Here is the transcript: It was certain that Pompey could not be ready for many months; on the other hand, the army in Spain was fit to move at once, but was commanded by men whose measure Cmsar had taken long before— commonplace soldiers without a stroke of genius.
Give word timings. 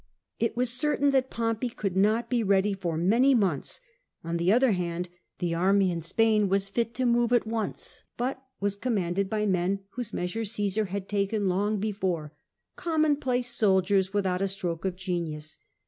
It 0.39 0.57
was 0.57 0.73
certain 0.73 1.11
that 1.11 1.29
Pompey 1.29 1.69
could 1.69 1.95
not 1.95 2.27
be 2.27 2.41
ready 2.41 2.73
for 2.73 2.97
many 2.97 3.35
months; 3.35 3.81
on 4.23 4.37
the 4.37 4.51
other 4.51 4.71
hand, 4.71 5.09
the 5.37 5.53
army 5.53 5.91
in 5.91 6.01
Spain 6.01 6.49
was 6.49 6.67
fit 6.69 6.95
to 6.95 7.05
move 7.05 7.31
at 7.31 7.45
once, 7.45 8.01
but 8.17 8.43
was 8.59 8.75
commanded 8.75 9.29
by 9.29 9.45
men 9.45 9.81
whose 9.89 10.11
measure 10.11 10.41
Cmsar 10.41 10.87
had 10.87 11.07
taken 11.07 11.47
long 11.47 11.77
before— 11.79 12.33
commonplace 12.75 13.51
soldiers 13.51 14.11
without 14.11 14.41
a 14.41 14.47
stroke 14.47 14.85
of 14.85 14.95
genius. 14.95 15.59